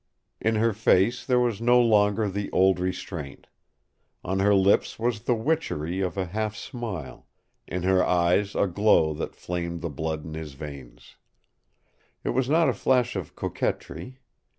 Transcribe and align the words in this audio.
In 0.39 0.55
her 0.55 0.73
face 0.73 1.23
there 1.23 1.39
was 1.39 1.61
no 1.61 1.79
longer 1.79 2.27
the 2.27 2.49
old 2.49 2.79
restraint. 2.79 3.45
On 4.23 4.39
her 4.39 4.55
lips 4.55 4.97
was 4.97 5.19
the 5.19 5.35
witchery 5.35 5.99
of 6.01 6.17
a 6.17 6.25
half 6.25 6.55
smile; 6.55 7.27
in 7.67 7.83
her 7.83 8.03
eyes 8.03 8.55
a 8.55 8.65
glow 8.65 9.13
that 9.13 9.35
flamed 9.35 9.81
the 9.81 9.91
blood 9.91 10.25
in 10.25 10.33
his 10.33 10.53
veins. 10.53 11.17
It 12.23 12.29
was 12.29 12.49
not 12.49 12.67
a 12.67 12.73
flash 12.73 13.15
of 13.15 13.35
coquetry. 13.35 14.17